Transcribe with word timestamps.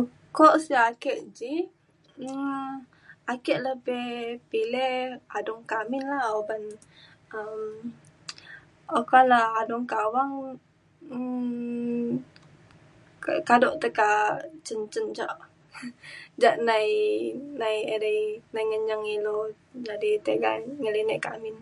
ukok 0.00 0.54
sik 0.64 0.80
ake 0.90 1.12
ji 1.36 1.52
um 2.26 2.70
ake 3.32 3.54
lebih 3.66 4.08
pilih 4.50 4.94
adung 5.36 5.62
kak 5.70 5.82
amin 5.84 6.04
la 6.12 6.20
uban 6.40 6.62
um 7.38 7.60
oka 8.98 9.20
le 9.30 9.40
adung 9.60 9.84
kak 9.90 10.02
awang 10.08 10.32
um 11.16 12.04
k- 13.22 13.42
kado 13.48 13.68
tekak 13.82 14.18
cin 14.64 14.80
cin 14.92 15.06
jak 16.42 16.56
nai 16.68 16.88
nai 17.60 17.76
edai 17.94 18.20
nai 18.54 18.64
ngenyeng 18.70 19.04
ilu 19.16 19.38
jadi 19.86 20.10
tiga 20.26 20.52
ngelinek 20.82 21.20
kak 21.24 21.34
amin 21.38 21.56